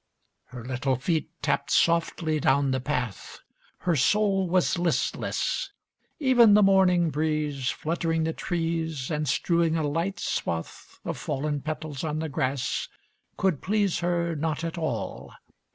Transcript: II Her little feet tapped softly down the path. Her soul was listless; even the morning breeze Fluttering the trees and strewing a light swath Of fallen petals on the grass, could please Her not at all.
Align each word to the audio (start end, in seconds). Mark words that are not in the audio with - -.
II 0.51 0.57
Her 0.57 0.65
little 0.65 0.95
feet 0.95 1.29
tapped 1.43 1.69
softly 1.69 2.39
down 2.39 2.71
the 2.71 2.79
path. 2.79 3.41
Her 3.81 3.95
soul 3.95 4.49
was 4.49 4.79
listless; 4.79 5.73
even 6.19 6.55
the 6.55 6.63
morning 6.63 7.11
breeze 7.11 7.69
Fluttering 7.69 8.23
the 8.23 8.33
trees 8.33 9.11
and 9.11 9.29
strewing 9.29 9.77
a 9.77 9.87
light 9.87 10.19
swath 10.19 10.99
Of 11.05 11.19
fallen 11.19 11.61
petals 11.61 12.03
on 12.03 12.17
the 12.17 12.29
grass, 12.29 12.89
could 13.37 13.61
please 13.61 13.99
Her 13.99 14.35
not 14.35 14.63
at 14.63 14.75
all. 14.75 15.35